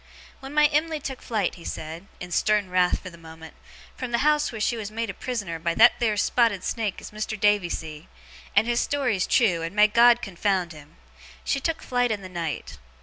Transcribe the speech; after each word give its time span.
'When 0.39 0.55
my 0.55 0.65
Em'ly 0.65 0.99
took 0.99 1.21
flight,' 1.21 1.53
he 1.61 1.63
said, 1.63 2.07
in 2.19 2.31
stern 2.31 2.71
wrath 2.71 2.97
for 3.03 3.11
the 3.11 3.19
moment, 3.19 3.53
'from 3.95 4.09
the 4.09 4.25
house 4.25 4.51
wheer 4.51 4.59
she 4.59 4.75
was 4.75 4.89
made 4.89 5.11
a 5.11 5.13
prisoner 5.13 5.59
by 5.59 5.75
that 5.75 5.99
theer 5.99 6.17
spotted 6.17 6.63
snake 6.63 6.99
as 6.99 7.13
Mas'r 7.13 7.39
Davy 7.39 7.69
see, 7.69 8.07
and 8.55 8.65
his 8.65 8.79
story's 8.79 9.27
trew, 9.27 9.61
and 9.61 9.75
may 9.75 9.85
GOD 9.87 10.23
confound 10.23 10.71
him! 10.73 10.97
she 11.43 11.59
took 11.59 11.83
flight 11.83 12.09
in 12.09 12.23
the 12.23 12.29
night. 12.29 12.79